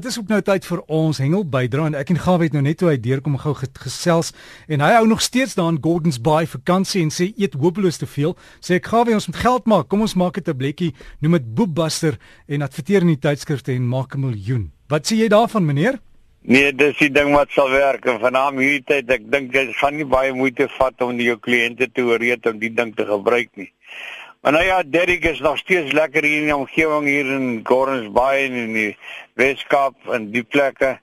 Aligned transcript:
Dit 0.00 0.08
is 0.08 0.16
ook 0.18 0.30
nou 0.32 0.38
tyd 0.40 0.64
vir 0.64 0.80
ons 0.96 1.18
hengel 1.20 1.42
bydra 1.52 1.82
en 1.90 1.96
ek 1.98 2.08
en 2.14 2.18
Gawie 2.24 2.46
het 2.48 2.54
nou 2.56 2.62
net 2.64 2.78
toe 2.80 2.88
hy 2.88 2.94
deurkom 3.04 3.34
gou 3.42 3.50
gesels 3.82 4.30
en 4.64 4.80
hy 4.80 4.94
hou 4.94 5.02
nog 5.10 5.20
steeds 5.20 5.58
daar 5.58 5.68
in 5.74 5.80
Gordons 5.84 6.16
Bay 6.24 6.46
vakansie 6.48 7.02
en 7.04 7.10
sê 7.12 7.26
eet 7.36 7.58
hopeloos 7.60 8.00
te 8.00 8.08
veel. 8.08 8.32
Sê 8.64 8.78
ek 8.78 8.88
Gawie 8.88 9.12
ons 9.12 9.28
moet 9.28 9.36
geld 9.42 9.68
maak. 9.68 9.90
Kom 9.92 10.00
ons 10.00 10.16
maak 10.16 10.38
'n 10.40 10.46
tabletjie, 10.46 10.94
noem 11.20 11.36
dit 11.36 11.54
Boopbuster 11.54 12.16
en 12.48 12.62
adverteer 12.62 13.04
in 13.04 13.12
die 13.12 13.20
tydskrifte 13.20 13.76
en 13.76 13.92
maak 13.92 14.16
'n 14.16 14.24
miljoen. 14.24 14.70
Wat 14.88 15.04
sê 15.04 15.20
jy 15.20 15.28
daarvan 15.28 15.66
meneer? 15.66 16.00
Nee, 16.40 16.72
dis 16.72 16.96
die 16.96 17.12
ding 17.12 17.34
wat 17.34 17.50
sal 17.50 17.68
werk 17.68 18.06
en 18.06 18.20
vanaand 18.20 18.56
hierdie 18.58 18.84
tyd 18.86 19.10
ek 19.10 19.30
dink 19.30 19.52
dit 19.52 19.68
gaan 19.76 19.96
nie 19.96 20.08
baie 20.08 20.32
moeite 20.32 20.68
vat 20.78 20.96
om 21.02 21.16
die 21.16 21.26
jou 21.26 21.36
kliënte 21.36 21.92
te 21.92 22.00
oreed 22.00 22.46
om 22.46 22.58
die 22.58 22.72
ding 22.72 22.96
te 22.96 23.04
gebruik 23.04 23.50
nie. 23.54 23.68
Maar 24.40 24.52
nou 24.52 24.64
ja, 24.64 24.82
Derrick 24.82 25.24
is 25.24 25.40
nog 25.40 25.58
steeds 25.58 25.92
lekker 25.92 26.24
hier 26.24 26.38
in 26.38 26.44
die 26.48 26.56
omgewing 26.56 27.06
hier 27.06 27.26
in 27.26 27.60
Gordons 27.62 28.12
Bay 28.12 28.46
en 28.46 28.54
in 28.56 28.72
die 28.72 28.92
Weskaap 29.36 30.08
en 30.08 30.30
die 30.32 30.42
plekke. 30.42 30.94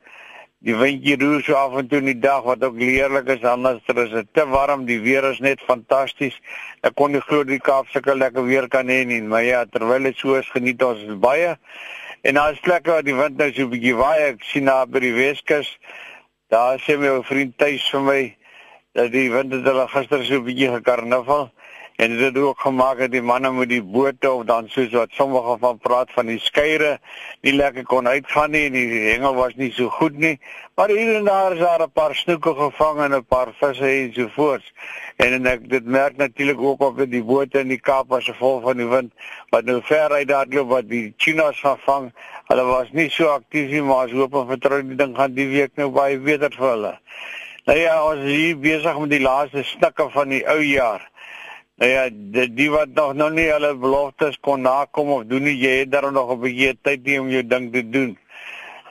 Die 0.65 0.73
windjie 0.73 1.19
roer 1.21 1.43
so 1.45 1.53
af 1.53 1.75
en 1.77 1.87
toe 1.87 1.99
in 2.01 2.09
die 2.09 2.17
dag 2.19 2.41
wat 2.49 2.63
ook 2.65 2.79
heerlik 2.81 3.29
is. 3.29 3.43
Anders 3.45 3.83
is 3.85 4.09
dit 4.09 4.31
te 4.33 4.47
warm. 4.49 4.87
Die 4.89 4.97
weer 5.01 5.27
is 5.29 5.37
net 5.39 5.61
fantasties. 5.67 6.33
Ek 6.81 6.95
kon 6.97 7.13
nie 7.13 7.21
glo 7.21 7.45
die 7.45 7.59
Kaap 7.61 7.91
sulke 7.93 8.15
lekker 8.17 8.47
weer 8.47 8.65
kan 8.73 8.89
hê 8.89 9.03
nie, 9.05 9.21
maar 9.21 9.45
ja, 9.45 9.61
terwyl 9.69 10.09
dit 10.09 10.17
so 10.17 10.33
is, 10.41 10.49
geniet 10.55 10.81
ons 10.81 11.05
baie. 11.21 11.53
En 12.25 12.41
daar 12.41 12.57
is 12.57 12.65
plekke 12.65 12.95
waar 12.95 13.05
die 13.05 13.15
wind 13.15 13.37
nou 13.37 13.51
so 13.53 13.67
'n 13.67 13.69
bietjie 13.75 13.95
waai. 14.01 14.33
Ek 14.33 14.41
sien 14.49 14.65
daar 14.65 14.89
by 14.89 14.99
die 15.05 15.13
Weskus. 15.13 15.77
Daar 16.49 16.81
sê 16.81 16.97
my 16.97 17.21
vriend 17.21 17.53
tuis 17.57 17.85
vir 17.91 18.01
my 18.01 18.35
dat 18.97 19.11
die 19.11 19.29
wind 19.29 19.53
het 19.53 19.61
hulle 19.61 19.87
gister 19.93 20.25
so 20.25 20.41
'n 20.41 20.45
bietjie 20.49 20.73
gekarnaval. 20.73 21.51
En 21.97 22.11
dit 22.13 22.19
het 22.19 22.37
ook 22.37 22.59
gemaak 22.59 22.99
dat 23.01 23.11
die 23.11 23.21
manne 23.25 23.49
met 23.51 23.69
die 23.69 23.81
bote 23.81 24.31
of 24.31 24.43
dan 24.45 24.67
soos 24.69 24.91
wat 24.93 25.15
sommige 25.17 25.55
van 25.59 25.77
praat 25.81 26.11
van 26.13 26.27
die 26.29 26.37
skeyre 26.39 26.99
nie 27.41 27.53
lekker 27.55 27.87
kon 27.89 28.07
uitgaan 28.07 28.51
nie 28.53 28.67
en 28.67 28.75
die 28.75 28.99
hengel 29.07 29.33
was 29.33 29.55
nie 29.57 29.71
so 29.73 29.89
goed 29.89 30.17
nie. 30.21 30.35
Maar 30.77 30.93
hier 30.93 31.15
en 31.15 31.25
daar 31.25 31.55
is 31.55 31.59
daar 31.59 31.81
'n 31.81 31.91
paar 31.91 32.15
snoeke 32.15 32.53
gevang 32.59 32.99
en 33.05 33.15
'n 33.15 33.25
paar 33.25 33.49
visse 33.59 33.89
en 33.89 34.13
so 34.13 34.27
voort. 34.35 34.73
En 35.15 35.33
en 35.33 35.45
ek 35.45 35.69
dit 35.69 35.85
merk 35.85 36.17
natuurlik 36.17 36.61
ook 36.61 36.81
op 36.81 36.97
dat 36.97 37.11
die 37.11 37.23
bote 37.23 37.59
in 37.59 37.67
die 37.67 37.81
Kaap 37.81 38.09
was 38.09 38.29
vol 38.39 38.61
van 38.61 38.77
die 38.77 38.87
wind 38.87 39.13
wat 39.49 39.65
nou 39.65 39.81
ver 39.81 40.11
uit 40.11 40.27
daar 40.27 40.45
loop 40.49 40.69
wat 40.69 40.89
die 40.89 41.13
chinas 41.17 41.59
gaan 41.59 41.77
vang. 41.85 42.13
Hulle 42.47 42.63
was 42.63 42.91
nie 42.91 43.09
so 43.09 43.27
aktief 43.27 43.69
nie, 43.69 43.81
maar 43.81 44.05
as 44.05 44.11
hoop 44.11 44.33
en 44.33 44.47
vertrou 44.47 44.87
die 44.87 44.95
ding 44.95 45.15
gaan 45.17 45.33
die 45.33 45.47
week 45.47 45.71
nou 45.75 45.89
baie 45.89 46.19
beter 46.19 46.53
vir 46.57 46.69
hulle. 46.69 46.99
Nou 47.65 47.79
ja, 47.79 48.03
ons 48.03 48.19
is 48.19 48.35
hier 48.35 48.57
besig 48.59 48.99
met 48.99 49.09
die 49.09 49.19
laaste 49.21 49.63
stukke 49.63 50.09
van 50.09 50.29
die 50.29 50.45
ou 50.47 50.61
jaar. 50.61 51.09
Nou 51.77 51.89
ja, 51.91 52.07
die, 52.11 52.53
die 52.57 52.71
wat 52.73 52.93
nog 52.97 53.13
nog 53.13 53.35
nie 53.37 53.51
hulle 53.51 53.75
beloftes 53.77 54.39
kon 54.41 54.63
nakom 54.65 55.11
of 55.13 55.27
doen 55.29 55.43
nie, 55.45 55.53
jy 55.61 55.73
het 55.83 55.91
daar 55.93 56.07
nog 56.11 56.31
'n 56.33 56.39
bietjie 56.41 56.71
tyd 56.81 57.03
nie 57.05 57.19
om 57.21 57.29
jou 57.29 57.43
ding 57.47 57.67
te 57.73 57.83
doen. 57.89 58.17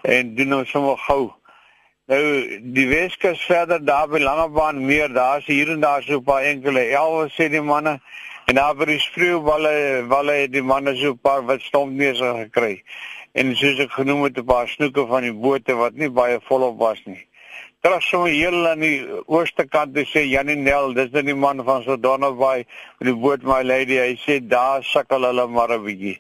En 0.03 0.35
doen 0.35 0.49
nou 0.49 0.65
sommer 0.65 0.99
gou. 1.09 1.33
Nou 2.07 2.23
die 2.63 2.87
Weskus 2.89 3.43
verder 3.43 3.85
daar 3.85 4.09
by 4.09 4.19
Langebaan 4.19 4.85
meer, 4.87 5.13
daar's 5.13 5.47
hier 5.47 5.71
en 5.71 5.81
daar 5.81 6.03
so 6.03 6.19
'n 6.19 6.23
paar 6.23 6.43
enkele 6.43 6.81
elwe 6.81 7.29
sê 7.29 7.51
die 7.51 7.61
manne 7.61 8.01
en 8.47 8.55
daar 8.55 8.75
by 8.77 8.85
die 8.85 9.01
spreeuwalle 9.01 10.07
walle 10.07 10.49
die 10.49 10.63
manne 10.63 10.97
so 10.97 11.11
'n 11.11 11.19
paar 11.19 11.43
wat 11.45 11.61
stompneuse 11.61 12.35
gekry. 12.43 12.83
En 13.33 13.57
soos 13.57 13.79
ek 13.79 13.91
genoem 13.91 14.23
het 14.23 14.39
'n 14.39 14.45
paar 14.45 14.69
snoeke 14.69 15.07
van 15.07 15.23
die 15.23 15.35
bote 15.35 15.75
wat 15.75 15.95
nie 15.95 16.11
baie 16.11 16.39
volop 16.41 16.79
was 16.79 17.03
nie 17.05 17.27
terug 17.87 18.03
so 18.03 18.25
heel 18.27 18.67
aan 18.67 18.81
die 18.83 18.97
ooste 19.31 19.63
kant 19.71 19.93
toe 19.95 20.03
sê 20.11 20.25
Janie 20.27 20.57
Nel, 20.59 20.89
dis 20.97 21.13
dan 21.13 21.29
die 21.31 21.37
man 21.39 21.63
van 21.69 21.85
Sodonobai 21.85 22.65
met 22.65 23.07
die 23.07 23.15
boot 23.15 23.45
my 23.47 23.61
lady. 23.63 24.01
Hy 24.03 24.17
sê 24.19 24.41
daar 24.43 24.83
sukkel 24.83 25.23
hulle 25.29 25.45
maar 25.47 25.71
'n 25.77 25.85
bietjie. 25.85 26.17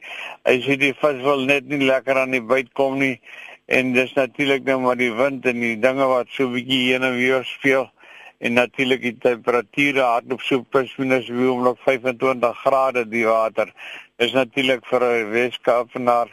Hy 0.46 0.54
sê 0.62 0.78
die 0.78 0.92
vis 1.00 1.18
wil 1.26 1.42
net 1.50 1.66
nie 1.66 1.82
lekker 1.90 2.22
aan 2.22 2.38
die 2.38 2.44
byt 2.52 2.70
kom 2.78 3.00
nie 3.02 3.18
en 3.66 3.92
dis 3.98 4.14
natuurlik 4.14 4.62
nou 4.70 4.78
maar 4.86 5.02
die 5.02 5.10
wind 5.10 5.46
en 5.46 5.60
die 5.60 5.74
dinge 5.88 6.06
wat 6.06 6.30
so 6.30 6.46
bietjie 6.54 6.82
heen 6.92 7.02
en 7.02 7.18
weer 7.18 7.42
speel 7.44 7.90
en 8.38 8.52
natuurlik 8.62 9.02
die 9.02 9.18
temperature 9.18 10.02
hardop 10.02 10.40
so 10.46 10.62
plus 10.62 10.96
minus 10.98 11.28
wie 11.28 11.50
om 11.50 11.62
nog 11.64 11.78
25 11.82 12.58
grade 12.62 13.08
die 13.08 13.26
water. 13.26 13.72
Dis 14.18 14.32
natuurlik 14.32 14.86
vir 14.86 15.02
'n 15.02 15.30
Weskaapenaar 15.34 16.28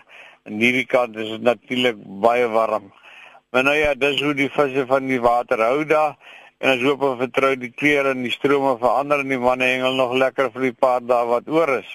en 0.45 0.59
hierdie 0.59 0.85
kant 0.85 1.15
is 1.15 1.29
dit 1.29 1.41
natuurlik 1.41 1.97
baie 2.21 2.47
warm. 2.47 2.93
Maar 3.53 3.63
nou 3.63 3.75
ja, 3.77 3.93
dis 3.93 4.21
hoe 4.21 4.33
die 4.33 4.49
visse 4.49 4.81
van 4.89 5.05
die 5.05 5.19
water 5.21 5.61
hou 5.61 5.83
daar 5.85 6.15
en 6.57 6.71
as 6.71 6.79
hoop 6.81 7.03
en 7.05 7.19
vertrou 7.19 7.51
die 7.61 7.69
kleure 7.69 8.15
en 8.15 8.23
die 8.25 8.31
strome 8.33 8.71
verander 8.81 9.19
en 9.21 9.29
die 9.29 9.37
manne 9.37 9.67
hengel 9.69 9.93
nog 9.99 10.15
lekker 10.17 10.47
vir 10.55 10.63
die 10.71 10.77
paar 10.85 11.03
dae 11.05 11.27
wat 11.29 11.51
oor 11.53 11.69
is. 11.75 11.91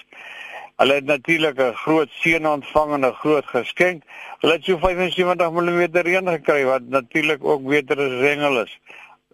Hulle 0.79 0.95
het 1.01 1.09
natuurlik 1.09 1.59
'n 1.59 1.75
groot 1.81 2.11
seën 2.21 2.47
ontvang 2.47 2.93
en 2.93 3.05
'n 3.05 3.19
groot 3.23 3.45
geskenk. 3.45 4.03
Hulle 4.39 4.53
het 4.53 4.63
so 4.63 4.77
75 4.77 5.51
mm 5.51 5.81
reën 6.07 6.27
gekry 6.27 6.63
wat 6.63 6.87
natuurlik 6.87 7.43
ook 7.43 7.63
beter 7.67 7.97
as 8.07 8.15
hengel 8.23 8.61
is. 8.63 8.79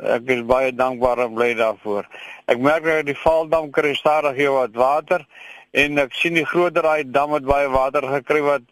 Ek 0.02 0.25
is 0.25 0.41
baie 0.46 0.74
dankbaar 0.74 1.19
en 1.19 1.34
bly 1.34 1.53
daarvoor. 1.53 2.08
Ek 2.47 2.58
merk 2.58 2.84
dat 2.84 3.06
die 3.06 3.18
Valdam 3.18 3.69
kry 3.69 3.94
stadig 3.94 4.35
hier 4.35 4.52
wat 4.52 4.74
water 4.74 5.28
en 5.72 5.97
ek 5.97 6.14
sien 6.14 6.34
die 6.34 6.46
groter 6.46 6.81
daai 6.81 7.12
dam 7.12 7.34
het 7.34 7.46
baie 7.46 7.69
water 7.69 8.02
gekry 8.02 8.41
wat 8.41 8.66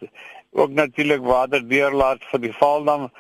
ook 0.53 0.69
natuurlik 0.72 1.22
water 1.22 1.68
deurlaat 1.68 2.25
vir 2.31 2.40
die 2.40 2.53
Valdam. 2.53 3.12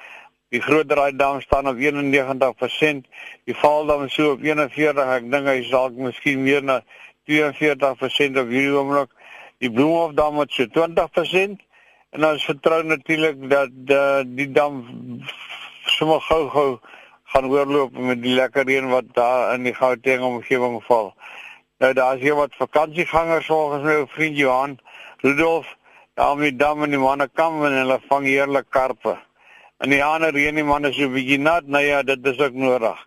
Die 0.53 0.61
groot 0.61 0.85
draaidam 0.89 1.41
staan 1.41 1.67
op 1.67 1.77
91%. 1.81 3.07
Die 3.49 3.55
Vaaldam 3.57 4.03
is 4.05 4.13
so 4.13 4.35
op 4.35 4.43
41. 4.45 5.07
Ek 5.17 5.31
dink 5.31 5.49
hy 5.49 5.63
sal 5.65 5.89
miskien 5.97 6.43
meer 6.45 6.61
na 6.61 6.83
42% 7.29 8.37
op 8.37 8.51
hierdie 8.53 8.75
oomblik. 8.75 9.09
Die 9.63 9.71
Bloemhofdam 9.73 10.37
het 10.43 10.53
so 10.53 10.69
20% 10.77 11.57
en 12.13 12.27
ons 12.27 12.45
vertrou 12.45 12.83
natuurlik 12.85 13.41
dat 13.49 13.73
die, 13.73 14.03
die 14.37 14.47
dam 14.53 14.83
sommer 15.89 16.21
gou-gou 16.21 16.77
gaan 17.33 17.49
oorloop 17.49 17.97
met 17.97 18.21
die 18.21 18.37
lekker 18.37 18.69
reën 18.69 18.91
wat 18.93 19.09
daar 19.17 19.55
in 19.55 19.65
die 19.65 19.73
Gauteng 19.73 20.21
omgewing 20.29 20.77
val. 20.85 21.15
Nou 21.81 21.93
daar's 21.97 22.21
hier 22.21 22.37
wat 22.37 22.53
vakansiegangers 22.61 23.49
volgens 23.49 23.89
my 23.89 23.99
vriend 24.13 24.37
Johan 24.37 24.77
Rudolf 25.25 25.77
daar 26.13 26.37
met 26.37 26.59
dam 26.59 26.83
en 26.85 26.93
die 26.93 27.01
manne 27.01 27.31
kam 27.33 27.63
en 27.65 27.81
hulle 27.81 28.01
vang 28.05 28.29
heerlik 28.29 28.69
karpe. 28.69 29.17
En 29.83 29.91
die 29.91 30.03
ander 30.03 30.31
reën 30.31 30.55
die 30.55 30.63
man 30.63 30.87
is 30.87 30.95
so 30.95 31.11
bietjie 31.11 31.41
nat, 31.43 31.65
nou 31.67 31.81
ja, 31.83 31.97
dit 32.07 32.27
is 32.31 32.37
ook 32.39 32.53
nodig. 32.55 32.99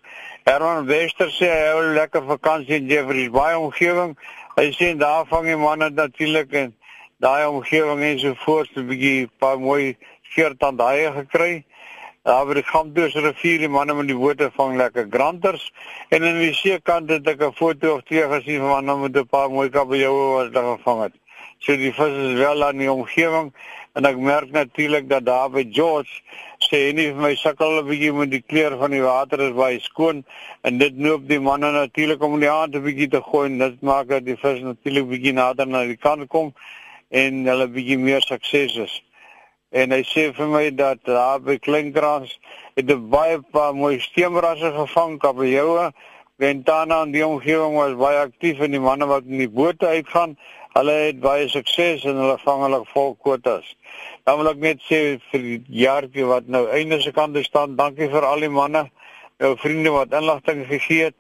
Herman 0.44 0.84
Wester 0.90 1.30
sê 1.32 1.48
hy 1.48 1.70
hou 1.72 1.86
lekker 1.96 2.26
vakansie 2.28 2.76
in 2.76 2.90
Jeffreys 2.90 3.30
Bay 3.32 3.54
omgewing. 3.56 4.12
Hy 4.58 4.66
sê 4.76 4.90
daar 5.00 5.24
vang 5.30 5.48
die 5.48 5.56
manne 5.56 5.88
natuurlik 5.88 6.52
en 6.60 6.74
daai 7.24 7.46
omgewing 7.48 8.04
en 8.04 8.20
so 8.20 8.36
voort, 8.42 8.68
so 8.74 8.84
bietjie 8.84 9.24
paar 9.40 9.56
mooi 9.56 9.96
skeertand 10.34 10.76
daai 10.82 11.08
gekry. 11.16 11.50
Daar 12.28 12.44
by 12.44 12.58
die 12.60 12.68
Gamdoos 12.68 13.16
rivier 13.24 13.64
die 13.64 13.72
manne 13.72 13.96
met 13.96 14.12
die 14.12 14.20
bote 14.20 14.52
vang 14.58 14.76
lekker 14.76 15.08
granters 15.08 15.70
en 16.12 16.28
in 16.28 16.42
die 16.42 16.52
seekant 16.60 17.08
het 17.08 17.32
ek 17.32 17.40
'n 17.40 17.56
foto 17.56 17.94
of 17.96 18.04
twee 18.04 18.28
gesien 18.36 18.60
van 18.60 18.84
manne 18.84 19.08
met 19.08 19.16
'n 19.16 19.32
paar 19.32 19.48
mooi 19.48 19.70
kabeljoue 19.70 20.28
wat 20.36 20.52
daar 20.52 20.76
gevang 20.76 21.02
het. 21.08 21.16
So 21.58 21.76
die 21.76 21.92
vis 21.92 22.16
is 22.24 22.38
wel 22.38 22.64
aan 22.64 22.78
die 22.78 22.92
omgewing 22.92 23.52
en 23.96 24.04
ek 24.04 24.18
merk 24.20 24.50
natuurlik 24.52 25.08
dat 25.08 25.24
daar 25.24 25.48
by 25.50 25.64
George 25.72 26.20
sê 26.66 26.92
nie 26.92 27.08
vir 27.12 27.22
my 27.22 27.34
sukkel 27.40 27.78
'n 27.80 27.86
bietjie 27.88 28.12
met 28.12 28.30
die 28.30 28.42
kleur 28.42 28.76
van 28.78 28.90
die 28.90 29.02
water 29.02 29.40
is 29.40 29.54
baie 29.56 29.80
skoon 29.80 30.24
en 30.62 30.78
dit 30.78 30.96
noop 30.96 31.28
die 31.28 31.40
manne 31.40 31.70
natuurlik 31.72 32.22
om 32.22 32.40
die 32.40 32.50
aand 32.50 32.74
'n 32.74 32.84
bietjie 32.84 33.08
te 33.08 33.22
gooi 33.22 33.46
en 33.50 33.58
dit 33.58 33.82
maak 33.82 34.08
dat 34.08 34.24
die 34.24 34.36
vis 34.36 34.60
natuurlik 34.60 35.08
bietjie 35.08 35.32
nader 35.32 35.66
na 35.66 35.84
die 35.84 35.96
kant 35.96 36.28
kom 36.28 36.52
en 37.10 37.46
hulle 37.46 37.68
bietjie 37.68 37.98
meer 37.98 38.20
sukses 38.20 38.76
is. 38.76 39.02
En 39.70 39.90
hy 39.90 40.02
sê 40.02 40.32
vir 40.34 40.48
my 40.48 40.70
dat 40.70 40.98
daar 41.04 41.40
by 41.40 41.56
Kleinkrans 41.58 42.38
het 42.76 42.90
'n 42.90 43.08
baie 43.10 43.40
paar 43.40 43.74
mooi 43.74 44.00
steemrasse 44.00 44.72
gevang, 44.72 45.18
kabeljoue, 45.18 45.92
Ventana 46.38 47.02
en 47.02 47.12
die 47.12 47.26
omgewing 47.26 47.74
was 47.74 47.94
baie 47.96 48.18
aktief 48.18 48.60
en 48.60 48.70
die 48.70 48.80
manne 48.80 49.06
wat 49.06 49.24
in 49.24 49.38
die 49.38 49.48
bote 49.48 49.86
uitgaan 49.86 50.36
Hulle 50.76 50.94
het 51.06 51.20
baie 51.24 51.48
sukses 51.48 52.04
en 52.04 52.18
hulle 52.20 52.36
vang 52.42 52.62
hulle 52.66 52.82
vol 52.92 53.14
kwotas. 53.24 53.68
Dan 54.28 54.40
wil 54.40 54.50
ek 54.50 54.58
net 54.60 54.82
sê 54.84 54.98
vir 55.30 55.44
die 55.44 55.60
jaartjie 55.84 56.26
wat 56.28 56.50
nou 56.52 56.66
einde 56.68 56.98
se 57.00 57.12
kant 57.16 57.38
staan, 57.46 57.78
dankie 57.78 58.10
vir 58.12 58.26
al 58.28 58.44
die 58.44 58.52
manne, 58.52 58.82
jou 59.40 59.54
vriende 59.62 59.92
wat 59.94 60.12
inligting 60.16 60.66
gegee 60.68 61.08
het 61.08 61.16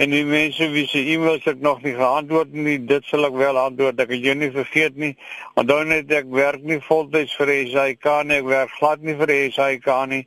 en 0.00 0.10
die 0.10 0.24
mense 0.26 0.66
wie 0.72 0.86
se 0.90 1.02
e-mails 1.12 1.44
ek 1.50 1.60
nog 1.62 1.82
nie 1.84 1.92
geantwoord 1.94 2.54
nie, 2.56 2.78
dit 2.88 3.04
sal 3.06 3.28
ek 3.28 3.36
wel 3.38 3.58
antwoord. 3.60 4.00
Ek 4.02 4.10
het 4.10 4.24
jou 4.26 4.34
nie 4.40 4.50
vergeet 4.54 4.96
nie. 4.98 5.12
Onthou 5.60 5.84
net 5.86 6.10
ek 6.10 6.32
werk 6.34 6.64
nie 6.66 6.80
voltyds 6.82 7.36
vir 7.38 7.52
SAK 7.70 8.08
nie, 8.26 8.40
ek 8.40 8.48
werk 8.48 8.74
glad 8.80 9.04
nie 9.06 9.14
vir 9.20 9.34
SAK 9.54 9.90
nie. 10.10 10.24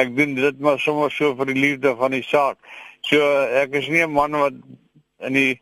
Ek 0.00 0.14
doen 0.16 0.38
dit 0.38 0.62
maar 0.64 0.80
sommer 0.80 1.12
so 1.12 1.34
vir 1.36 1.50
die 1.52 1.58
liefde 1.58 1.92
van 2.00 2.16
die 2.16 2.24
saak. 2.24 2.56
So 3.04 3.20
ek 3.60 3.76
is 3.82 3.90
nie 3.92 4.06
'n 4.06 4.14
man 4.14 4.32
wat 4.32 4.56
in 5.20 5.34
die 5.36 5.60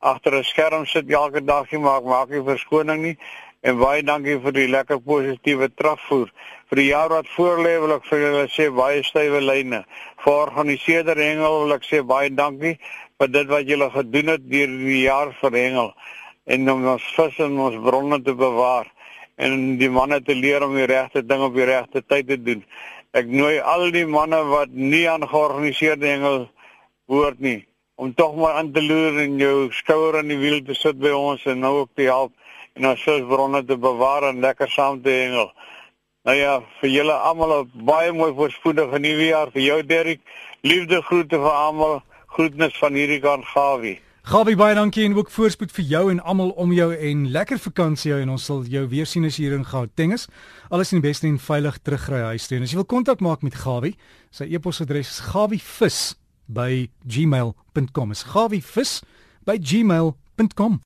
agter 0.00 0.34
'n 0.34 0.44
skerm 0.44 0.86
sit 0.86 1.10
elke 1.10 1.44
dag 1.44 1.70
nie 1.72 1.80
maak 1.80 2.04
maak 2.04 2.28
nie 2.30 2.42
verskoning 2.42 3.02
nie. 3.02 3.16
En 3.62 3.78
baie 3.78 4.02
dankie 4.02 4.38
vir 4.38 4.52
die 4.52 4.68
lekker 4.68 5.00
positiewe 5.02 5.68
terugvoer. 5.74 6.30
Vir 6.70 6.76
die 6.76 6.86
jaar 6.86 7.08
wat 7.10 7.26
voorlê 7.36 7.80
wil 7.82 7.96
ek 7.96 8.04
vir 8.06 8.18
julle 8.18 8.46
sê 8.48 8.68
baie 8.70 9.02
stywe 9.02 9.40
lyne. 9.40 9.84
Vir 10.22 10.32
organiseerder 10.32 11.16
hengel 11.16 11.64
wil 11.64 11.74
ek 11.74 11.82
sê 11.82 12.02
baie 12.06 12.30
dankie 12.30 12.78
vir 13.18 13.28
dit 13.28 13.48
wat 13.48 13.66
julle 13.66 13.90
gedoen 13.90 14.28
het 14.28 14.44
deur 14.50 14.66
die 14.66 15.02
jaar 15.02 15.32
vir 15.40 15.50
hengel. 15.50 15.94
En 16.46 16.70
om 16.70 16.86
ons 16.86 17.02
vis 17.16 17.38
en 17.38 17.58
ons 17.58 17.82
bronne 17.82 18.22
te 18.22 18.34
bewaar 18.34 18.86
en 19.36 19.78
die 19.78 19.90
manne 19.90 20.22
te 20.22 20.34
leer 20.34 20.62
om 20.62 20.74
die 20.74 20.86
regte 20.86 21.22
ding 21.26 21.42
op 21.42 21.54
die 21.54 21.66
regte 21.66 22.02
tyd 22.02 22.28
te 22.28 22.38
doen. 22.38 22.62
Ek 23.12 23.26
nooi 23.26 23.58
al 23.58 23.90
die 23.90 24.06
manne 24.06 24.44
wat 24.46 24.70
nie 24.70 25.08
aan 25.10 25.26
georganiseerde 25.26 26.06
hengel 26.06 26.46
behoort 27.08 27.40
nie 27.40 27.67
om 27.98 28.14
tog 28.14 28.36
maar 28.38 28.54
aan 28.60 28.70
te 28.72 28.82
loer 28.82 29.16
en 29.24 29.38
jou 29.42 29.72
skouer 29.74 30.20
aan 30.20 30.30
die 30.30 30.38
wiel 30.38 30.60
te 30.62 30.74
sit 30.78 30.98
by 31.02 31.10
ons 31.10 31.42
en 31.50 31.58
nou 31.58 31.72
ook 31.80 31.88
te 31.98 32.06
help 32.06 32.30
en 32.78 32.92
ons 32.92 33.02
visbronne 33.02 33.64
te 33.66 33.76
bewaar 33.76 34.28
en 34.28 34.38
lekker 34.44 34.70
saam 34.70 35.00
te 35.02 35.10
hengel. 35.10 35.48
Nou 36.28 36.36
ja, 36.38 36.58
vir 36.78 36.92
julle 36.94 37.16
almal 37.30 37.54
'n 37.62 37.86
baie 37.88 38.12
mooi 38.12 38.32
voorspoedige 38.34 38.98
nuwe 38.98 39.26
jaar 39.32 39.50
vir 39.50 39.62
jou 39.62 39.82
Derrick. 39.82 40.20
Liefde 40.62 41.02
groete 41.02 41.38
vir 41.38 41.56
almal. 41.66 42.02
Groetnis 42.26 42.78
van 42.78 42.94
hierdie 42.94 43.20
kant 43.20 43.44
Gawie. 43.44 43.98
Gawie 44.22 44.56
baie 44.56 44.74
dankie 44.74 45.04
en 45.04 45.16
ook 45.16 45.30
voorspoed 45.30 45.72
vir 45.72 45.84
jou 45.84 46.10
en 46.10 46.20
almal 46.20 46.50
om 46.50 46.72
jou 46.72 46.94
en 46.94 47.30
lekker 47.30 47.58
vakansie 47.58 48.10
jou 48.10 48.20
en 48.20 48.30
ons 48.30 48.44
sal 48.44 48.62
jou 48.62 48.86
weer 48.88 49.06
sien 49.06 49.24
as 49.24 49.36
hier 49.36 49.52
in 49.52 49.64
Gauteng 49.64 50.12
is. 50.12 50.28
Alles 50.70 50.92
in 50.92 51.00
die 51.00 51.08
beste 51.08 51.26
en 51.26 51.38
veilig 51.38 51.78
terugry 51.82 52.20
huis 52.20 52.46
toe. 52.46 52.56
En 52.58 52.62
as 52.62 52.70
jy 52.70 52.76
wil 52.76 52.84
kontak 52.84 53.20
maak 53.20 53.42
met 53.42 53.54
Gawie, 53.54 53.96
sy 54.30 54.44
e-posadres 54.44 55.08
is 55.08 56.16
gawivis@gmail.com. 56.48 58.10
Is 58.10 58.24
gawivis@gmail.com. 58.34 60.82